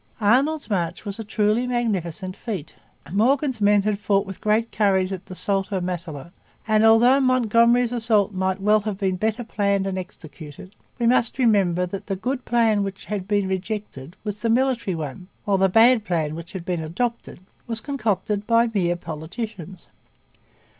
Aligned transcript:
Arnold's 0.19 0.67
march 0.67 1.05
was 1.05 1.19
a 1.19 1.23
truly 1.23 1.67
magnificent 1.67 2.35
feat. 2.35 2.73
Morgan's 3.11 3.61
men 3.61 3.83
had 3.83 3.99
fought 3.99 4.25
with 4.25 4.41
great 4.41 4.71
courage 4.71 5.11
at 5.11 5.27
the 5.27 5.35
Sault 5.35 5.71
au 5.71 5.79
Matelot. 5.79 6.31
And 6.67 6.83
though 6.83 7.19
Montgomery's 7.19 7.91
assault 7.91 8.33
might 8.33 8.59
well 8.59 8.79
have 8.79 8.97
been 8.97 9.15
better 9.15 9.43
planned 9.43 9.85
and 9.85 9.99
executed, 9.99 10.75
we 10.97 11.05
must 11.05 11.37
remember 11.37 11.85
that 11.85 12.07
the 12.07 12.15
good 12.15 12.45
plan, 12.45 12.81
which 12.81 13.05
had 13.05 13.27
been 13.27 13.47
rejected, 13.47 14.17
was 14.23 14.39
the 14.39 14.49
military 14.49 14.95
one, 14.95 15.27
while 15.45 15.59
the 15.59 15.69
bad 15.69 16.03
plan, 16.03 16.33
which 16.33 16.53
had 16.53 16.65
been 16.65 16.81
adopted, 16.83 17.39
was 17.67 17.79
concocted 17.79 18.47
by 18.47 18.71
mere 18.73 18.95
politicians. 18.95 19.87